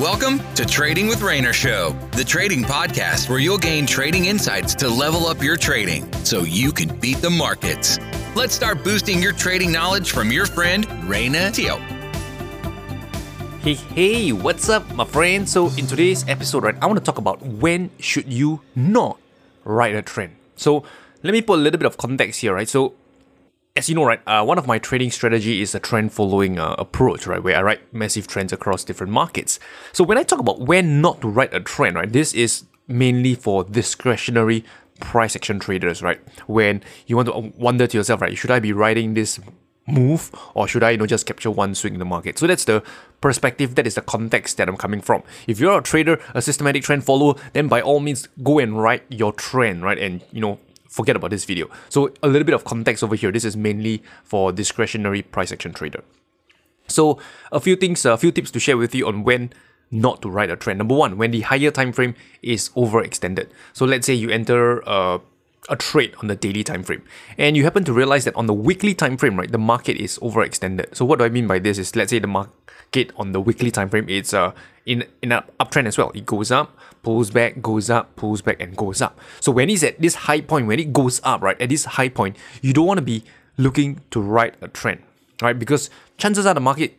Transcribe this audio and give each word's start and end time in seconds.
Welcome 0.00 0.40
to 0.54 0.64
Trading 0.64 1.08
with 1.08 1.20
Rayner 1.20 1.52
Show, 1.52 1.90
the 2.12 2.24
trading 2.24 2.62
podcast 2.62 3.28
where 3.28 3.38
you'll 3.38 3.58
gain 3.58 3.84
trading 3.84 4.24
insights 4.24 4.74
to 4.76 4.88
level 4.88 5.26
up 5.26 5.42
your 5.42 5.58
trading 5.58 6.10
so 6.24 6.40
you 6.40 6.72
can 6.72 6.98
beat 7.00 7.18
the 7.18 7.28
markets. 7.28 7.98
Let's 8.34 8.54
start 8.54 8.82
boosting 8.82 9.22
your 9.22 9.34
trading 9.34 9.70
knowledge 9.70 10.12
from 10.12 10.32
your 10.32 10.46
friend 10.46 10.86
Rayner 11.06 11.50
Teo. 11.50 11.76
Hey, 13.60 13.74
hey, 13.74 14.32
what's 14.32 14.70
up, 14.70 14.90
my 14.94 15.04
friend? 15.04 15.46
So, 15.46 15.66
in 15.76 15.86
today's 15.86 16.26
episode, 16.26 16.64
right, 16.64 16.76
I 16.80 16.86
want 16.86 16.98
to 16.98 17.04
talk 17.04 17.18
about 17.18 17.42
when 17.42 17.90
should 17.98 18.32
you 18.32 18.62
not 18.74 19.18
ride 19.64 19.96
a 19.96 20.00
trend. 20.00 20.34
So, 20.56 20.82
let 21.22 21.34
me 21.34 21.42
put 21.42 21.58
a 21.58 21.62
little 21.62 21.76
bit 21.78 21.84
of 21.84 21.98
context 21.98 22.40
here, 22.40 22.54
right? 22.54 22.70
So, 22.70 22.94
as 23.76 23.88
you 23.88 23.94
know, 23.94 24.04
right, 24.04 24.20
uh, 24.26 24.44
one 24.44 24.58
of 24.58 24.66
my 24.66 24.78
trading 24.78 25.10
strategy 25.10 25.62
is 25.62 25.74
a 25.74 25.80
trend 25.80 26.12
following 26.12 26.58
uh, 26.58 26.74
approach, 26.78 27.26
right, 27.26 27.42
where 27.42 27.56
I 27.56 27.62
write 27.62 27.94
massive 27.94 28.26
trends 28.26 28.52
across 28.52 28.84
different 28.84 29.12
markets. 29.12 29.60
So 29.92 30.02
when 30.02 30.18
I 30.18 30.22
talk 30.22 30.40
about 30.40 30.60
when 30.60 31.00
not 31.00 31.20
to 31.20 31.28
write 31.28 31.54
a 31.54 31.60
trend, 31.60 31.96
right, 31.96 32.12
this 32.12 32.34
is 32.34 32.64
mainly 32.88 33.34
for 33.34 33.62
discretionary 33.64 34.64
price 34.98 35.36
action 35.36 35.60
traders, 35.60 36.02
right? 36.02 36.20
When 36.46 36.82
you 37.06 37.16
want 37.16 37.28
to 37.28 37.52
wonder 37.56 37.86
to 37.86 37.96
yourself, 37.96 38.20
right, 38.20 38.36
should 38.36 38.50
I 38.50 38.58
be 38.58 38.72
writing 38.72 39.14
this 39.14 39.38
move 39.86 40.30
or 40.54 40.68
should 40.68 40.82
I, 40.82 40.90
you 40.90 40.98
know, 40.98 41.06
just 41.06 41.26
capture 41.26 41.50
one 41.50 41.74
swing 41.74 41.94
in 41.94 41.98
the 42.00 42.04
market? 42.04 42.38
So 42.38 42.46
that's 42.46 42.64
the 42.64 42.82
perspective, 43.20 43.76
that 43.76 43.86
is 43.86 43.94
the 43.94 44.02
context 44.02 44.56
that 44.56 44.68
I'm 44.68 44.76
coming 44.76 45.00
from. 45.00 45.22
If 45.46 45.60
you're 45.60 45.78
a 45.78 45.82
trader, 45.82 46.20
a 46.34 46.42
systematic 46.42 46.82
trend 46.82 47.04
follower, 47.04 47.34
then 47.52 47.68
by 47.68 47.80
all 47.80 48.00
means 48.00 48.28
go 48.42 48.58
and 48.58 48.80
write 48.80 49.04
your 49.08 49.32
trend, 49.32 49.82
right? 49.84 49.98
And 49.98 50.22
you 50.32 50.40
know, 50.40 50.58
forget 50.90 51.16
about 51.16 51.30
this 51.30 51.44
video. 51.46 51.70
So 51.88 52.12
a 52.22 52.28
little 52.28 52.44
bit 52.44 52.54
of 52.54 52.64
context 52.64 53.02
over 53.02 53.14
here. 53.14 53.32
This 53.32 53.44
is 53.44 53.56
mainly 53.56 54.02
for 54.24 54.52
discretionary 54.52 55.22
price 55.22 55.52
action 55.52 55.72
trader. 55.72 56.02
So 56.88 57.18
a 57.52 57.60
few 57.60 57.76
things, 57.76 58.04
a 58.04 58.18
few 58.18 58.32
tips 58.32 58.50
to 58.50 58.60
share 58.60 58.76
with 58.76 58.94
you 58.94 59.06
on 59.06 59.22
when 59.22 59.52
not 59.92 60.20
to 60.22 60.28
ride 60.28 60.50
a 60.50 60.56
trend. 60.56 60.78
Number 60.78 60.94
one, 60.94 61.16
when 61.16 61.30
the 61.30 61.42
higher 61.42 61.70
time 61.70 61.92
frame 61.92 62.14
is 62.42 62.70
overextended. 62.70 63.48
So 63.72 63.84
let's 63.84 64.06
say 64.06 64.14
you 64.14 64.30
enter 64.30 64.80
a, 64.80 65.20
a 65.68 65.76
trade 65.76 66.14
on 66.20 66.26
the 66.28 66.36
daily 66.36 66.64
time 66.64 66.82
frame, 66.82 67.02
and 67.38 67.56
you 67.56 67.64
happen 67.64 67.84
to 67.84 67.92
realize 67.92 68.24
that 68.24 68.34
on 68.34 68.46
the 68.46 68.54
weekly 68.54 68.94
time 68.94 69.16
frame, 69.16 69.38
right, 69.38 69.50
the 69.50 69.58
market 69.58 69.96
is 69.96 70.18
overextended. 70.20 70.94
So 70.94 71.04
what 71.04 71.18
do 71.18 71.24
I 71.24 71.28
mean 71.28 71.46
by 71.46 71.58
this? 71.58 71.78
Is 71.78 71.94
let's 71.94 72.10
say 72.10 72.18
the 72.18 72.26
market 72.26 73.12
on 73.16 73.32
the 73.32 73.40
weekly 73.40 73.70
time 73.70 73.88
frame, 73.88 74.08
it's 74.08 74.34
uh 74.34 74.52
in 74.86 75.04
in 75.22 75.32
an 75.32 75.42
uptrend 75.60 75.86
as 75.86 75.98
well. 75.98 76.10
It 76.14 76.26
goes 76.26 76.50
up, 76.50 76.76
pulls 77.02 77.30
back, 77.30 77.60
goes 77.62 77.90
up, 77.90 78.16
pulls 78.16 78.42
back, 78.42 78.60
and 78.60 78.76
goes 78.76 79.00
up. 79.00 79.18
So 79.40 79.52
when 79.52 79.70
it's 79.70 79.82
at 79.82 80.00
this 80.00 80.14
high 80.14 80.40
point, 80.40 80.66
when 80.66 80.80
it 80.80 80.92
goes 80.92 81.20
up, 81.22 81.42
right, 81.42 81.60
at 81.60 81.68
this 81.68 81.84
high 81.84 82.08
point, 82.08 82.36
you 82.62 82.72
don't 82.72 82.86
want 82.86 82.98
to 82.98 83.04
be 83.04 83.22
looking 83.56 84.00
to 84.10 84.20
ride 84.20 84.56
a 84.60 84.68
trend, 84.68 85.02
right? 85.42 85.58
Because 85.58 85.90
chances 86.16 86.46
are 86.46 86.54
the 86.54 86.60
market 86.60 86.96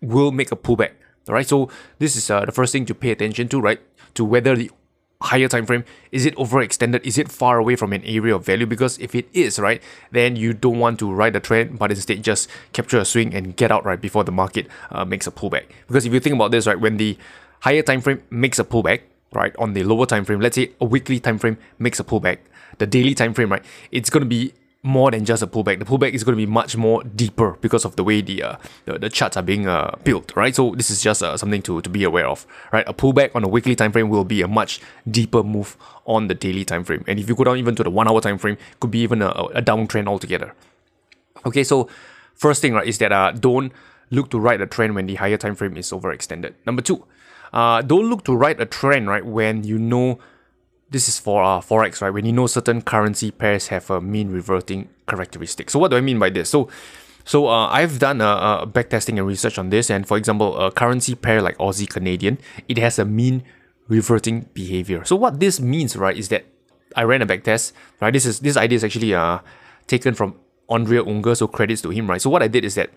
will 0.00 0.30
make 0.30 0.52
a 0.52 0.56
pullback. 0.56 0.92
All 1.28 1.34
right, 1.34 1.46
so 1.46 1.70
this 1.98 2.14
is 2.14 2.30
uh, 2.30 2.44
the 2.44 2.52
first 2.52 2.72
thing 2.72 2.86
to 2.86 2.94
pay 2.94 3.10
attention 3.10 3.48
to, 3.48 3.60
right? 3.60 3.80
To 4.14 4.24
whether 4.24 4.54
the 4.54 4.70
higher 5.20 5.48
time 5.48 5.66
frame? 5.66 5.84
Is 6.12 6.26
it 6.26 6.36
overextended? 6.36 7.04
Is 7.04 7.18
it 7.18 7.30
far 7.30 7.58
away 7.58 7.76
from 7.76 7.92
an 7.92 8.04
area 8.04 8.34
of 8.34 8.44
value? 8.44 8.66
Because 8.66 8.98
if 8.98 9.14
it 9.14 9.28
is 9.32 9.58
right 9.58 9.82
then 10.10 10.36
you 10.36 10.52
don't 10.52 10.78
want 10.78 10.98
to 10.98 11.12
ride 11.12 11.32
the 11.32 11.40
trend 11.40 11.78
but 11.78 11.90
instead 11.90 12.22
just 12.22 12.48
capture 12.72 12.98
a 12.98 13.04
swing 13.04 13.34
and 13.34 13.56
get 13.56 13.70
out 13.70 13.84
right 13.84 14.00
before 14.00 14.24
the 14.24 14.32
market 14.32 14.66
uh, 14.90 15.04
makes 15.04 15.26
a 15.26 15.30
pullback. 15.30 15.64
Because 15.86 16.06
if 16.06 16.12
you 16.12 16.20
think 16.20 16.34
about 16.34 16.50
this 16.50 16.66
right 16.66 16.78
when 16.78 16.96
the 16.96 17.16
higher 17.60 17.82
time 17.82 18.00
frame 18.00 18.22
makes 18.30 18.58
a 18.58 18.64
pullback 18.64 19.00
right 19.32 19.54
on 19.58 19.72
the 19.72 19.82
lower 19.82 20.06
time 20.06 20.24
frame 20.24 20.40
let's 20.40 20.54
say 20.54 20.70
a 20.80 20.84
weekly 20.84 21.18
time 21.18 21.38
frame 21.38 21.58
makes 21.78 21.98
a 21.98 22.04
pullback 22.04 22.38
the 22.78 22.86
daily 22.86 23.14
time 23.14 23.34
frame 23.34 23.50
right 23.50 23.64
it's 23.90 24.08
going 24.10 24.22
to 24.22 24.28
be 24.28 24.52
more 24.86 25.10
than 25.10 25.24
just 25.24 25.42
a 25.42 25.46
pullback. 25.46 25.80
The 25.80 25.84
pullback 25.84 26.12
is 26.12 26.22
going 26.22 26.38
to 26.38 26.46
be 26.46 26.50
much 26.50 26.76
more 26.76 27.02
deeper 27.02 27.58
because 27.60 27.84
of 27.84 27.96
the 27.96 28.04
way 28.04 28.22
the 28.22 28.42
uh, 28.42 28.56
the, 28.84 28.98
the 28.98 29.10
charts 29.10 29.36
are 29.36 29.42
being 29.42 29.66
uh, 29.66 29.96
built, 30.04 30.34
right? 30.36 30.54
So 30.54 30.74
this 30.76 30.90
is 30.90 31.02
just 31.02 31.22
uh, 31.22 31.36
something 31.36 31.60
to, 31.62 31.82
to 31.82 31.90
be 31.90 32.04
aware 32.04 32.28
of, 32.28 32.46
right? 32.72 32.88
A 32.88 32.94
pullback 32.94 33.34
on 33.34 33.42
a 33.42 33.48
weekly 33.48 33.74
time 33.74 33.92
frame 33.92 34.08
will 34.08 34.24
be 34.24 34.40
a 34.42 34.48
much 34.48 34.80
deeper 35.10 35.42
move 35.42 35.76
on 36.06 36.28
the 36.28 36.34
daily 36.34 36.64
time 36.64 36.84
frame, 36.84 37.04
and 37.08 37.18
if 37.18 37.28
you 37.28 37.34
go 37.34 37.44
down 37.44 37.58
even 37.58 37.74
to 37.74 37.82
the 37.82 37.90
one 37.90 38.08
hour 38.08 38.20
time 38.20 38.38
frame, 38.38 38.54
it 38.54 38.80
could 38.80 38.92
be 38.92 39.00
even 39.00 39.20
a, 39.20 39.28
a 39.28 39.60
downtrend 39.60 40.06
altogether. 40.06 40.54
Okay, 41.44 41.64
so 41.64 41.88
first 42.34 42.62
thing 42.62 42.72
right 42.72 42.86
is 42.86 42.98
that 42.98 43.12
uh, 43.12 43.32
don't 43.32 43.72
look 44.10 44.30
to 44.30 44.38
ride 44.38 44.60
a 44.60 44.66
trend 44.66 44.94
when 44.94 45.06
the 45.06 45.16
higher 45.16 45.36
time 45.36 45.56
frame 45.56 45.76
is 45.76 45.90
overextended. 45.90 46.54
Number 46.64 46.80
two, 46.80 47.04
uh, 47.52 47.82
don't 47.82 48.08
look 48.08 48.24
to 48.24 48.36
ride 48.36 48.60
a 48.60 48.66
trend 48.66 49.08
right 49.08 49.26
when 49.26 49.64
you 49.64 49.78
know 49.78 50.20
this 50.90 51.08
is 51.08 51.18
for 51.18 51.42
uh, 51.42 51.60
forex, 51.60 52.00
right? 52.00 52.10
When 52.10 52.24
you 52.24 52.32
know 52.32 52.46
certain 52.46 52.82
currency 52.82 53.30
pairs 53.30 53.68
have 53.68 53.90
a 53.90 54.00
mean 54.00 54.30
reverting 54.30 54.88
characteristic. 55.08 55.70
So 55.70 55.78
what 55.78 55.90
do 55.90 55.96
I 55.96 56.00
mean 56.00 56.18
by 56.18 56.30
this? 56.30 56.48
So 56.50 56.68
so 57.24 57.48
uh, 57.48 57.66
I've 57.66 57.98
done 57.98 58.20
a, 58.20 58.62
a 58.62 58.66
backtesting 58.66 59.18
and 59.18 59.26
research 59.26 59.58
on 59.58 59.70
this, 59.70 59.90
and 59.90 60.06
for 60.06 60.16
example, 60.16 60.56
a 60.56 60.70
currency 60.70 61.16
pair 61.16 61.42
like 61.42 61.58
Aussie 61.58 61.88
Canadian, 61.88 62.38
it 62.68 62.78
has 62.78 63.00
a 63.00 63.04
mean 63.04 63.42
reverting 63.88 64.48
behavior. 64.54 65.04
So 65.04 65.16
what 65.16 65.40
this 65.40 65.58
means, 65.58 65.96
right, 65.96 66.16
is 66.16 66.28
that 66.28 66.44
I 66.94 67.02
ran 67.02 67.22
a 67.22 67.26
backtest, 67.26 67.72
right? 68.00 68.12
This 68.12 68.26
is 68.26 68.40
this 68.40 68.56
idea 68.56 68.76
is 68.76 68.84
actually 68.84 69.12
uh 69.14 69.40
taken 69.88 70.14
from 70.14 70.36
Andrea 70.68 71.04
Unger, 71.04 71.34
so 71.34 71.48
credits 71.48 71.82
to 71.82 71.90
him, 71.90 72.08
right? 72.08 72.22
So 72.22 72.30
what 72.30 72.42
I 72.42 72.48
did 72.48 72.64
is 72.64 72.76
that 72.76 72.90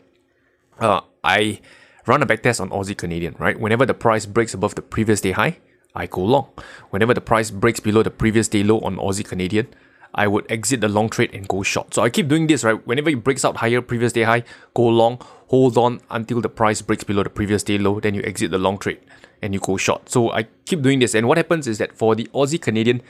uh 0.79 1.01
I 1.23 1.59
run 2.05 2.21
a 2.21 2.25
backtest 2.27 2.61
on 2.61 2.69
Aussie 2.69 2.97
Canadian, 2.97 3.35
right? 3.39 3.59
Whenever 3.59 3.85
the 3.85 3.93
price 3.95 4.27
breaks 4.27 4.53
above 4.53 4.75
the 4.75 4.81
previous 4.81 5.21
day 5.21 5.31
high, 5.31 5.57
I 5.95 6.07
go 6.07 6.21
long. 6.21 6.49
Whenever 6.89 7.13
the 7.13 7.21
price 7.21 7.51
breaks 7.51 7.79
below 7.79 8.03
the 8.03 8.11
previous 8.11 8.47
day 8.47 8.63
low 8.63 8.79
on 8.81 8.97
Aussie 8.97 9.25
Canadian, 9.25 9.67
I 10.13 10.27
would 10.27 10.45
exit 10.49 10.81
the 10.81 10.87
long 10.87 11.09
trade 11.09 11.31
and 11.33 11.47
go 11.47 11.63
short. 11.63 11.93
So 11.93 12.01
I 12.01 12.09
keep 12.09 12.27
doing 12.27 12.47
this, 12.47 12.63
right? 12.63 12.85
Whenever 12.87 13.09
it 13.09 13.23
breaks 13.23 13.45
out 13.45 13.57
higher 13.57 13.81
previous 13.81 14.11
day 14.11 14.23
high, 14.23 14.43
go 14.73 14.87
long, 14.87 15.19
hold 15.47 15.77
on 15.77 16.01
until 16.09 16.41
the 16.41 16.49
price 16.49 16.81
breaks 16.81 17.03
below 17.03 17.23
the 17.23 17.29
previous 17.29 17.63
day 17.63 17.77
low, 17.77 17.99
then 17.99 18.15
you 18.15 18.21
exit 18.23 18.51
the 18.51 18.57
long 18.57 18.77
trade 18.77 18.99
and 19.41 19.53
you 19.53 19.59
go 19.59 19.77
short. 19.77 20.09
So 20.09 20.31
I 20.31 20.43
keep 20.65 20.81
doing 20.81 20.99
this. 20.99 21.13
And 21.13 21.27
what 21.27 21.37
happens 21.37 21.67
is 21.67 21.77
that 21.77 21.93
for 21.93 22.15
the 22.15 22.25
Aussie 22.33 22.61
Canadian 22.61 23.01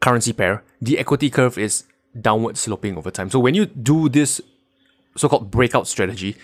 currency 0.00 0.32
pair, 0.32 0.64
the 0.80 0.98
equity 0.98 1.30
curve 1.30 1.58
is 1.58 1.84
downward 2.18 2.56
sloping 2.56 2.96
over 2.96 3.10
time. 3.10 3.30
So 3.30 3.38
when 3.38 3.54
you 3.54 3.66
do 3.66 4.08
this 4.08 4.40
so 5.16 5.28
called 5.28 5.50
breakout 5.50 5.86
strategy, 5.86 6.36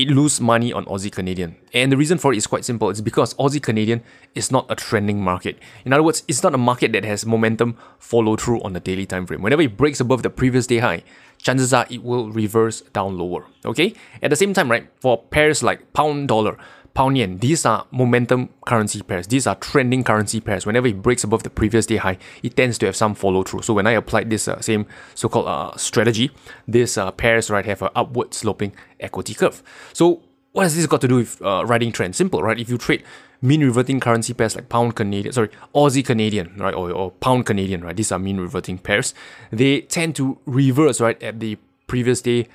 it 0.00 0.08
lose 0.08 0.40
money 0.40 0.72
on 0.72 0.84
Aussie 0.86 1.12
Canadian. 1.12 1.56
And 1.74 1.92
the 1.92 1.96
reason 1.96 2.18
for 2.18 2.32
it 2.32 2.36
is 2.38 2.46
quite 2.46 2.64
simple. 2.64 2.88
It's 2.90 3.00
because 3.00 3.34
Aussie 3.34 3.62
Canadian 3.62 4.02
is 4.34 4.50
not 4.50 4.66
a 4.70 4.74
trending 4.74 5.22
market. 5.22 5.58
In 5.84 5.92
other 5.92 6.02
words, 6.02 6.22
it's 6.26 6.42
not 6.42 6.54
a 6.54 6.58
market 6.58 6.92
that 6.92 7.04
has 7.04 7.26
momentum 7.26 7.76
follow 7.98 8.36
through 8.36 8.62
on 8.62 8.72
the 8.72 8.80
daily 8.80 9.06
time 9.06 9.26
frame. 9.26 9.42
Whenever 9.42 9.62
it 9.62 9.76
breaks 9.76 10.00
above 10.00 10.22
the 10.22 10.30
previous 10.30 10.66
day 10.66 10.78
high, 10.78 11.02
chances 11.42 11.74
are 11.74 11.86
it 11.90 12.02
will 12.02 12.30
reverse 12.30 12.80
down 12.92 13.18
lower. 13.18 13.46
Okay? 13.64 13.94
At 14.22 14.30
the 14.30 14.36
same 14.36 14.54
time, 14.54 14.70
right, 14.70 14.88
for 15.00 15.22
pairs 15.22 15.62
like 15.62 15.92
pound 15.92 16.28
dollar, 16.28 16.56
pound 17.00 17.16
yen, 17.16 17.38
these 17.38 17.64
are 17.64 17.86
momentum 17.90 18.50
currency 18.66 19.00
pairs. 19.00 19.26
These 19.26 19.46
are 19.46 19.54
trending 19.54 20.04
currency 20.04 20.38
pairs. 20.38 20.66
Whenever 20.66 20.86
it 20.86 21.00
breaks 21.00 21.24
above 21.24 21.42
the 21.44 21.48
previous 21.48 21.86
day 21.86 21.96
high, 21.96 22.18
it 22.42 22.56
tends 22.56 22.76
to 22.76 22.84
have 22.84 22.94
some 22.94 23.14
follow 23.14 23.42
through. 23.42 23.62
So 23.62 23.72
when 23.72 23.86
I 23.86 23.92
applied 23.92 24.28
this 24.28 24.46
uh, 24.46 24.60
same 24.60 24.84
so-called 25.14 25.48
uh, 25.48 25.74
strategy, 25.78 26.30
these 26.68 26.98
uh, 26.98 27.10
pairs 27.12 27.48
right 27.48 27.64
have 27.64 27.80
an 27.80 27.88
upward 27.96 28.34
sloping 28.34 28.74
equity 29.00 29.32
curve. 29.32 29.62
So 29.94 30.20
what 30.52 30.64
has 30.64 30.76
this 30.76 30.84
got 30.86 31.00
to 31.00 31.08
do 31.08 31.16
with 31.16 31.40
uh, 31.40 31.64
riding 31.64 31.90
trend? 31.90 32.16
Simple, 32.16 32.42
right? 32.42 32.60
If 32.60 32.68
you 32.68 32.76
trade 32.76 33.02
mean 33.40 33.64
reverting 33.64 33.98
currency 33.98 34.34
pairs 34.34 34.54
like 34.54 34.68
pound 34.68 34.94
Canadian, 34.94 35.32
sorry, 35.32 35.48
Aussie 35.74 36.04
Canadian, 36.04 36.54
right, 36.58 36.74
or, 36.74 36.92
or 36.92 37.12
pound 37.12 37.46
Canadian, 37.46 37.82
right? 37.82 37.96
These 37.96 38.12
are 38.12 38.18
mean 38.18 38.38
reverting 38.38 38.76
pairs. 38.76 39.14
They 39.50 39.80
tend 39.80 40.16
to 40.16 40.36
reverse, 40.44 41.00
right, 41.00 41.22
at 41.22 41.40
the 41.40 41.56
previous 41.86 42.20
day 42.20 42.48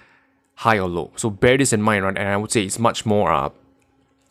high 0.58 0.78
or 0.78 0.88
low. 0.88 1.14
So 1.16 1.32
bear 1.32 1.58
this 1.58 1.74
in 1.74 1.82
mind, 1.82 2.06
right? 2.06 2.16
And 2.16 2.30
I 2.30 2.38
would 2.38 2.52
say 2.52 2.64
it's 2.64 2.78
much 2.78 3.08
more 3.08 3.32
uh, 3.32 3.50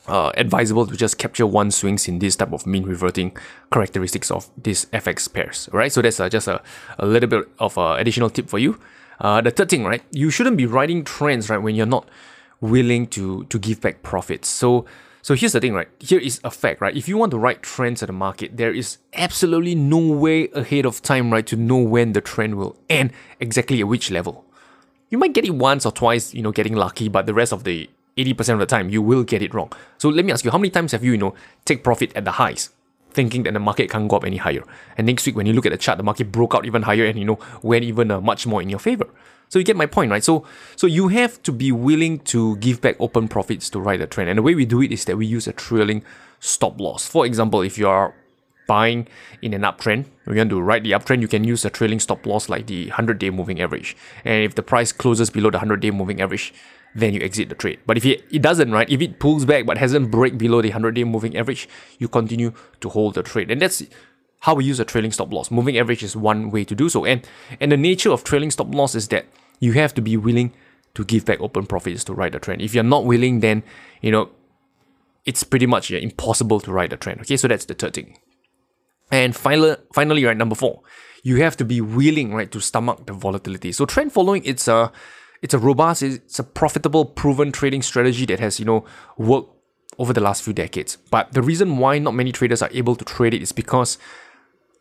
uh, 0.06 0.30
advisable 0.36 0.86
to 0.86 0.96
just 0.96 1.18
capture 1.18 1.46
one 1.46 1.70
swings 1.70 2.08
in 2.08 2.18
this 2.18 2.36
type 2.36 2.52
of 2.52 2.66
mean 2.66 2.84
reverting 2.84 3.36
characteristics 3.72 4.30
of 4.30 4.50
these 4.62 4.86
FX 4.86 5.32
pairs, 5.32 5.68
right? 5.72 5.92
So 5.92 6.02
that's 6.02 6.20
uh, 6.20 6.28
just 6.28 6.48
a, 6.48 6.62
a 6.98 7.06
little 7.06 7.28
bit 7.28 7.48
of 7.58 7.78
uh, 7.78 7.96
additional 7.98 8.30
tip 8.30 8.48
for 8.48 8.58
you. 8.58 8.78
Uh, 9.20 9.40
the 9.40 9.50
third 9.50 9.70
thing, 9.70 9.84
right? 9.84 10.02
You 10.10 10.30
shouldn't 10.30 10.56
be 10.56 10.66
riding 10.66 11.04
trends, 11.04 11.48
right, 11.48 11.58
when 11.58 11.74
you're 11.74 11.86
not 11.86 12.08
willing 12.60 13.06
to 13.06 13.44
to 13.44 13.58
give 13.58 13.80
back 13.80 14.02
profits. 14.02 14.48
So 14.48 14.86
so 15.24 15.34
here's 15.34 15.52
the 15.52 15.60
thing, 15.60 15.72
right? 15.72 15.88
Here 16.00 16.18
is 16.20 16.38
a 16.44 16.50
fact, 16.50 16.82
right? 16.82 16.94
If 16.94 17.08
you 17.08 17.16
want 17.16 17.30
to 17.30 17.38
ride 17.38 17.62
trends 17.62 18.02
at 18.02 18.08
the 18.08 18.12
market, 18.12 18.58
there 18.58 18.74
is 18.74 18.98
absolutely 19.14 19.74
no 19.74 19.98
way 19.98 20.50
ahead 20.50 20.84
of 20.84 21.00
time, 21.00 21.32
right, 21.32 21.46
to 21.46 21.56
know 21.56 21.78
when 21.78 22.12
the 22.12 22.20
trend 22.20 22.56
will 22.56 22.76
end 22.90 23.10
exactly 23.40 23.80
at 23.80 23.88
which 23.88 24.10
level. 24.10 24.44
You 25.08 25.16
might 25.16 25.32
get 25.32 25.46
it 25.46 25.54
once 25.54 25.86
or 25.86 25.92
twice, 25.92 26.34
you 26.34 26.42
know, 26.42 26.52
getting 26.52 26.74
lucky, 26.74 27.08
but 27.08 27.24
the 27.24 27.32
rest 27.32 27.54
of 27.54 27.64
the 27.64 27.88
80% 28.16 28.54
of 28.54 28.58
the 28.60 28.66
time 28.66 28.90
you 28.90 29.02
will 29.02 29.24
get 29.24 29.42
it 29.42 29.54
wrong. 29.54 29.72
So 29.98 30.08
let 30.08 30.24
me 30.24 30.32
ask 30.32 30.44
you, 30.44 30.50
how 30.50 30.58
many 30.58 30.70
times 30.70 30.92
have 30.92 31.04
you, 31.04 31.12
you 31.12 31.18
know, 31.18 31.34
take 31.64 31.82
profit 31.82 32.12
at 32.14 32.24
the 32.24 32.32
highs, 32.32 32.70
thinking 33.10 33.44
that 33.44 33.54
the 33.54 33.60
market 33.60 33.90
can't 33.90 34.08
go 34.08 34.16
up 34.16 34.24
any 34.24 34.36
higher? 34.36 34.62
And 34.96 35.06
next 35.06 35.26
week 35.26 35.36
when 35.36 35.46
you 35.46 35.52
look 35.52 35.66
at 35.66 35.72
the 35.72 35.78
chart, 35.78 35.98
the 35.98 36.04
market 36.04 36.30
broke 36.30 36.54
out 36.54 36.66
even 36.66 36.82
higher 36.82 37.04
and 37.04 37.18
you 37.18 37.24
know 37.24 37.38
went 37.62 37.84
even 37.84 38.10
uh, 38.10 38.20
much 38.20 38.46
more 38.46 38.62
in 38.62 38.68
your 38.68 38.78
favor. 38.78 39.08
So 39.48 39.58
you 39.58 39.64
get 39.64 39.76
my 39.76 39.86
point, 39.86 40.10
right? 40.10 40.24
So 40.24 40.44
so 40.76 40.86
you 40.86 41.08
have 41.08 41.42
to 41.44 41.52
be 41.52 41.70
willing 41.72 42.20
to 42.20 42.56
give 42.56 42.80
back 42.80 42.96
open 42.98 43.28
profits 43.28 43.70
to 43.70 43.80
ride 43.80 44.00
the 44.00 44.06
trend. 44.06 44.30
And 44.30 44.38
the 44.38 44.42
way 44.42 44.54
we 44.54 44.64
do 44.64 44.82
it 44.82 44.92
is 44.92 45.04
that 45.04 45.16
we 45.16 45.26
use 45.26 45.46
a 45.46 45.52
trailing 45.52 46.02
stop 46.40 46.80
loss. 46.80 47.06
For 47.06 47.26
example, 47.26 47.62
if 47.62 47.78
you 47.78 47.88
are 47.88 48.14
buying 48.66 49.06
in 49.42 49.54
an 49.54 49.62
uptrend, 49.62 50.06
we 50.26 50.36
want 50.36 50.50
to 50.50 50.60
ride 50.60 50.84
the 50.84 50.92
uptrend, 50.92 51.20
you 51.20 51.28
can 51.28 51.44
use 51.44 51.64
a 51.64 51.70
trailing 51.70 52.00
stop 52.00 52.24
loss 52.26 52.48
like 52.48 52.66
the 52.66 52.86
100 52.86 53.18
day 53.18 53.30
moving 53.30 53.60
average. 53.60 53.96
And 54.24 54.44
if 54.44 54.54
the 54.54 54.62
price 54.62 54.92
closes 54.92 55.30
below 55.30 55.50
the 55.50 55.58
100 55.58 55.80
day 55.80 55.90
moving 55.90 56.20
average, 56.20 56.54
then 56.94 57.12
you 57.12 57.20
exit 57.20 57.48
the 57.48 57.54
trade. 57.54 57.80
But 57.86 57.96
if 57.96 58.06
it, 58.06 58.24
it 58.30 58.42
doesn't, 58.42 58.70
right, 58.70 58.88
if 58.88 59.00
it 59.00 59.18
pulls 59.18 59.44
back 59.44 59.66
but 59.66 59.78
hasn't 59.78 60.10
break 60.10 60.38
below 60.38 60.62
the 60.62 60.68
100 60.68 60.94
day 60.94 61.04
moving 61.04 61.36
average, 61.36 61.68
you 61.98 62.08
continue 62.08 62.52
to 62.80 62.88
hold 62.88 63.14
the 63.14 63.22
trade. 63.22 63.50
And 63.50 63.60
that's 63.60 63.82
how 64.40 64.54
we 64.54 64.64
use 64.64 64.78
a 64.78 64.84
trailing 64.84 65.10
stop 65.10 65.32
loss. 65.32 65.50
Moving 65.50 65.78
average 65.78 66.02
is 66.02 66.16
one 66.16 66.50
way 66.50 66.64
to 66.64 66.74
do 66.74 66.88
so. 66.88 67.04
And, 67.04 67.26
and 67.60 67.72
the 67.72 67.76
nature 67.76 68.10
of 68.10 68.24
trailing 68.24 68.50
stop 68.50 68.72
loss 68.74 68.94
is 68.94 69.08
that 69.08 69.26
you 69.58 69.72
have 69.72 69.94
to 69.94 70.02
be 70.02 70.16
willing 70.16 70.52
to 70.94 71.04
give 71.04 71.24
back 71.24 71.40
open 71.40 71.66
profits 71.66 72.04
to 72.04 72.14
ride 72.14 72.32
the 72.32 72.38
trend. 72.38 72.62
If 72.62 72.74
you're 72.74 72.84
not 72.84 73.04
willing, 73.04 73.40
then, 73.40 73.64
you 74.00 74.12
know, 74.12 74.30
it's 75.24 75.42
pretty 75.42 75.66
much 75.66 75.90
yeah, 75.90 75.98
impossible 75.98 76.60
to 76.60 76.72
ride 76.72 76.90
the 76.90 76.96
trend. 76.96 77.20
Okay, 77.22 77.36
so 77.36 77.48
that's 77.48 77.64
the 77.64 77.74
third 77.74 77.94
thing. 77.94 78.18
And 79.10 79.34
finally, 79.34 79.76
finally, 79.92 80.24
right, 80.24 80.36
number 80.36 80.54
four, 80.54 80.82
you 81.22 81.36
have 81.36 81.56
to 81.56 81.64
be 81.64 81.80
willing, 81.80 82.34
right, 82.34 82.50
to 82.52 82.60
stomach 82.60 83.06
the 83.06 83.12
volatility. 83.12 83.72
So 83.72 83.86
trend 83.86 84.12
following, 84.12 84.44
it's 84.44 84.68
a 84.68 84.92
it's 85.42 85.54
a 85.54 85.58
robust, 85.58 86.02
it's 86.02 86.38
a 86.38 86.44
profitable, 86.44 87.04
proven 87.04 87.52
trading 87.52 87.82
strategy 87.82 88.26
that 88.26 88.40
has, 88.40 88.58
you 88.58 88.64
know, 88.64 88.84
worked 89.18 89.50
over 89.98 90.12
the 90.12 90.20
last 90.20 90.42
few 90.42 90.52
decades. 90.52 90.96
But 91.10 91.32
the 91.32 91.42
reason 91.42 91.76
why 91.76 91.98
not 91.98 92.14
many 92.14 92.32
traders 92.32 92.62
are 92.62 92.70
able 92.72 92.96
to 92.96 93.04
trade 93.04 93.34
it 93.34 93.42
is 93.42 93.52
because 93.52 93.98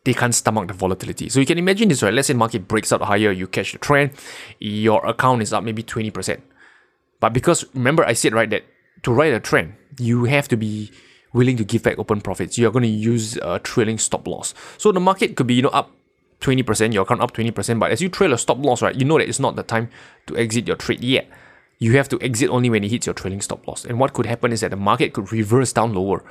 they 0.04 0.14
can't 0.14 0.34
stomach 0.34 0.68
the 0.68 0.74
volatility. 0.74 1.28
So 1.28 1.40
you 1.40 1.46
can 1.46 1.58
imagine 1.58 1.88
this, 1.88 2.02
right? 2.02 2.12
Let's 2.12 2.28
say 2.28 2.34
market 2.34 2.68
breaks 2.68 2.92
out 2.92 3.02
higher, 3.02 3.32
you 3.32 3.46
catch 3.46 3.72
the 3.72 3.78
trend, 3.78 4.12
your 4.58 5.04
account 5.06 5.42
is 5.42 5.52
up 5.52 5.64
maybe 5.64 5.82
20%. 5.82 6.40
But 7.20 7.32
because 7.32 7.64
remember 7.74 8.04
I 8.04 8.12
said 8.12 8.34
right 8.34 8.50
that 8.50 8.64
to 9.02 9.12
ride 9.12 9.32
a 9.32 9.40
trend, 9.40 9.74
you 9.98 10.24
have 10.24 10.48
to 10.48 10.56
be 10.56 10.90
willing 11.32 11.56
to 11.56 11.64
give 11.64 11.82
back 11.82 11.98
open 11.98 12.20
profits. 12.20 12.58
You're 12.58 12.70
going 12.70 12.84
to 12.84 12.88
use 12.88 13.36
a 13.38 13.58
trailing 13.58 13.98
stop 13.98 14.26
loss. 14.28 14.54
So 14.78 14.92
the 14.92 15.00
market 15.00 15.36
could 15.36 15.46
be, 15.46 15.54
you 15.54 15.62
know, 15.62 15.70
up 15.70 15.90
20%, 16.44 16.92
your 16.92 17.02
account 17.02 17.20
up 17.20 17.32
20%, 17.32 17.78
but 17.80 17.90
as 17.90 18.00
you 18.00 18.08
trail 18.08 18.32
a 18.32 18.38
stop 18.38 18.58
loss, 18.58 18.82
right, 18.82 18.94
you 18.94 19.04
know 19.04 19.18
that 19.18 19.28
it's 19.28 19.40
not 19.40 19.56
the 19.56 19.62
time 19.62 19.88
to 20.26 20.36
exit 20.36 20.66
your 20.66 20.76
trade 20.76 21.02
yet. 21.02 21.28
You 21.78 21.96
have 21.96 22.08
to 22.10 22.20
exit 22.20 22.50
only 22.50 22.70
when 22.70 22.84
it 22.84 22.90
hits 22.90 23.06
your 23.06 23.14
trailing 23.14 23.40
stop 23.40 23.66
loss. 23.66 23.84
And 23.84 23.98
what 23.98 24.12
could 24.12 24.26
happen 24.26 24.52
is 24.52 24.60
that 24.60 24.70
the 24.70 24.76
market 24.76 25.12
could 25.12 25.32
reverse 25.32 25.72
down 25.72 25.94
lower, 25.94 26.22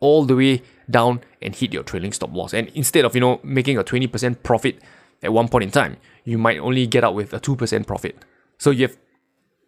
all 0.00 0.24
the 0.24 0.34
way 0.34 0.62
down 0.90 1.20
and 1.42 1.54
hit 1.54 1.72
your 1.72 1.82
trailing 1.82 2.12
stop 2.12 2.32
loss. 2.32 2.52
And 2.54 2.68
instead 2.74 3.04
of, 3.04 3.14
you 3.14 3.20
know, 3.20 3.40
making 3.42 3.78
a 3.78 3.84
20% 3.84 4.42
profit 4.42 4.80
at 5.22 5.32
one 5.32 5.48
point 5.48 5.64
in 5.64 5.70
time, 5.70 5.96
you 6.24 6.38
might 6.38 6.58
only 6.58 6.86
get 6.86 7.04
out 7.04 7.14
with 7.14 7.32
a 7.32 7.40
2% 7.40 7.86
profit. 7.86 8.16
So 8.58 8.70
you've 8.70 8.96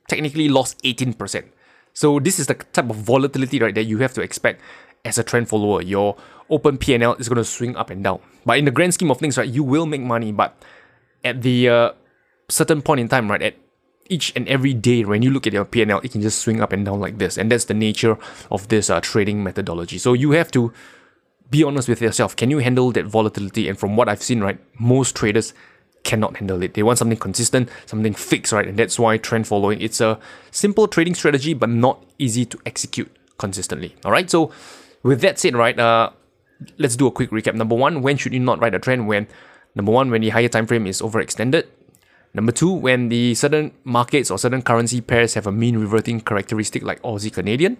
technically 0.08 0.48
lost 0.48 0.82
18%. 0.82 1.44
So 1.92 2.20
this 2.20 2.38
is 2.38 2.46
the 2.46 2.54
type 2.54 2.88
of 2.90 2.96
volatility, 2.96 3.60
right, 3.60 3.74
that 3.74 3.84
you 3.84 3.98
have 3.98 4.14
to 4.14 4.22
expect 4.22 4.62
as 5.04 5.18
a 5.18 5.24
trend 5.24 5.48
follower. 5.48 5.82
Your 5.82 6.16
open 6.48 6.78
PNL 6.78 7.18
is 7.20 7.28
going 7.28 7.36
to 7.36 7.44
swing 7.44 7.76
up 7.76 7.90
and 7.90 8.02
down. 8.02 8.20
But 8.44 8.58
in 8.58 8.64
the 8.64 8.70
grand 8.70 8.94
scheme 8.94 9.10
of 9.10 9.18
things, 9.18 9.38
right, 9.38 9.48
you 9.48 9.62
will 9.62 9.86
make 9.86 10.00
money, 10.00 10.32
but 10.32 10.56
at 11.24 11.42
the 11.42 11.68
uh, 11.68 11.92
certain 12.48 12.82
point 12.82 13.00
in 13.00 13.08
time, 13.08 13.30
right, 13.30 13.42
at 13.42 13.54
each 14.08 14.32
and 14.34 14.48
every 14.48 14.74
day, 14.74 15.04
when 15.04 15.22
you 15.22 15.30
look 15.30 15.46
at 15.46 15.52
your 15.52 15.64
PNL, 15.64 16.04
it 16.04 16.12
can 16.12 16.20
just 16.20 16.40
swing 16.40 16.60
up 16.60 16.72
and 16.72 16.84
down 16.84 17.00
like 17.00 17.18
this. 17.18 17.38
And 17.38 17.50
that's 17.50 17.66
the 17.66 17.74
nature 17.74 18.18
of 18.50 18.68
this 18.68 18.90
uh, 18.90 19.00
trading 19.00 19.44
methodology. 19.44 19.98
So 19.98 20.12
you 20.12 20.32
have 20.32 20.50
to 20.52 20.72
be 21.48 21.62
honest 21.62 21.88
with 21.88 22.02
yourself. 22.02 22.34
Can 22.34 22.50
you 22.50 22.58
handle 22.58 22.90
that 22.92 23.06
volatility? 23.06 23.68
And 23.68 23.78
from 23.78 23.96
what 23.96 24.08
I've 24.08 24.22
seen, 24.22 24.40
right, 24.40 24.58
most 24.78 25.14
traders 25.14 25.54
cannot 26.02 26.36
handle 26.36 26.62
it. 26.62 26.74
They 26.74 26.82
want 26.82 26.98
something 26.98 27.18
consistent, 27.18 27.68
something 27.86 28.14
fixed, 28.14 28.52
right? 28.52 28.66
And 28.66 28.78
that's 28.78 28.98
why 28.98 29.16
trend 29.16 29.46
following. 29.46 29.80
It's 29.80 30.00
a 30.00 30.18
simple 30.50 30.88
trading 30.88 31.14
strategy, 31.14 31.54
but 31.54 31.68
not 31.68 32.02
easy 32.18 32.44
to 32.46 32.58
execute 32.66 33.14
consistently. 33.38 33.94
All 34.04 34.12
right. 34.12 34.28
So 34.30 34.50
with 35.02 35.20
that 35.22 35.38
said, 35.38 35.54
right, 35.54 35.78
uh, 35.78 36.10
let's 36.78 36.96
do 36.96 37.06
a 37.06 37.10
quick 37.10 37.30
recap. 37.30 37.54
Number 37.54 37.74
one, 37.74 38.02
when 38.02 38.16
should 38.16 38.32
you 38.32 38.40
not 38.40 38.60
ride 38.60 38.74
a 38.74 38.78
trend? 38.78 39.08
When 39.08 39.26
number 39.74 39.92
one, 39.92 40.10
when 40.10 40.20
the 40.20 40.30
higher 40.30 40.48
time 40.48 40.66
frame 40.66 40.86
is 40.86 41.00
overextended. 41.00 41.66
Number 42.32 42.52
two, 42.52 42.72
when 42.72 43.08
the 43.08 43.34
certain 43.34 43.72
markets 43.82 44.30
or 44.30 44.38
certain 44.38 44.62
currency 44.62 45.00
pairs 45.00 45.34
have 45.34 45.46
a 45.46 45.52
mean 45.52 45.78
reverting 45.78 46.20
characteristic 46.20 46.82
like 46.82 47.02
Aussie 47.02 47.32
Canadian. 47.32 47.76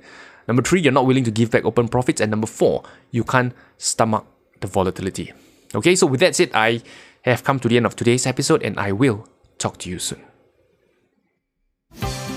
Number 0.49 0.63
three, 0.63 0.81
you're 0.81 0.93
not 0.93 1.07
willing 1.07 1.25
to 1.25 1.31
give 1.31 1.51
back 1.51 1.65
open 1.65 1.89
profits. 1.89 2.21
And 2.21 2.31
number 2.31 2.49
four, 2.49 2.83
you 3.13 3.23
can't 3.23 3.53
stomach 3.79 4.27
the 4.61 4.67
volatility. 4.67 5.33
Okay, 5.75 5.95
so 5.95 6.07
with 6.07 6.21
that 6.21 6.35
said, 6.35 6.51
I 6.53 6.83
have 7.23 7.45
come 7.45 7.61
to 7.61 7.69
the 7.69 7.77
end 7.77 7.87
of 7.87 7.95
today's 7.95 8.27
episode 8.27 8.63
and 8.63 8.79
I 8.81 8.91
will 8.93 9.29
talk 9.59 9.79
to 9.79 9.91
you 9.91 9.99
soon. 9.99 10.23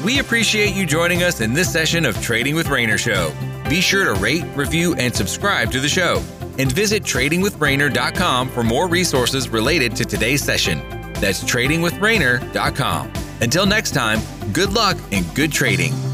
We 0.05 0.19
appreciate 0.19 0.75
you 0.75 0.85
joining 0.85 1.23
us 1.23 1.41
in 1.41 1.53
this 1.53 1.71
session 1.71 2.05
of 2.05 2.21
Trading 2.21 2.55
with 2.55 2.67
Rayner 2.67 2.97
Show. 2.97 3.31
Be 3.69 3.81
sure 3.81 4.05
to 4.05 4.13
rate, 4.19 4.43
review, 4.55 4.93
and 4.95 5.13
subscribe 5.15 5.71
to 5.71 5.79
the 5.79 5.89
show. 5.89 6.21
And 6.57 6.71
visit 6.71 7.03
tradingwithrayner.com 7.03 8.49
for 8.49 8.63
more 8.63 8.87
resources 8.87 9.49
related 9.49 9.95
to 9.95 10.05
today's 10.05 10.43
session. 10.43 10.79
That's 11.15 11.43
tradingwithrayner.com. 11.43 13.13
Until 13.41 13.65
next 13.65 13.91
time, 13.91 14.19
good 14.53 14.73
luck 14.73 14.97
and 15.11 15.25
good 15.35 15.51
trading. 15.51 16.12